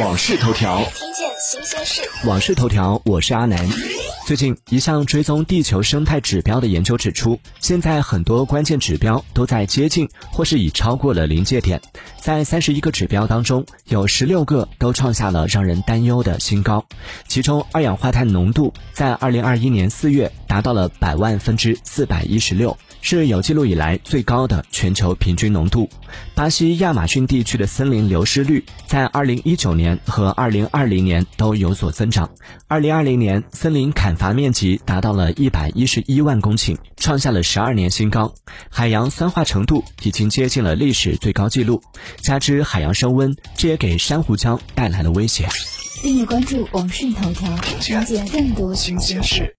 [0.00, 2.02] 往事头条，听见新鲜事。
[2.24, 3.68] 往事头条，我是阿南。
[4.26, 11.78] 最近，一项追踪地球生态指标的研究指出，现在很多关键指标都在接近或是已超过了临界点。
[12.18, 16.86] 在三十一个指标当中，有十六个都创下了让人担忧的新高。
[17.28, 22.78] 其中，二氧化碳浓度在二零二一年四月达到了百万分之四百一十六。
[23.06, 25.90] 是有记录以来最高的全球平均浓度。
[26.34, 32.30] 巴西亚马逊地区的森林流失率在2019年和2020年都有所增长。
[32.70, 38.34] 2020年，森林砍伐面积达到了一百一十一万公顷，创下了十二年新高。
[38.68, 41.82] 海洋酸化程度已经接近了历史最高纪录。
[42.20, 45.48] 加之海洋升温，这也给珊瑚礁带来了威胁。
[46.02, 49.52] 订阅关注网讯头条，了解更多新鲜事。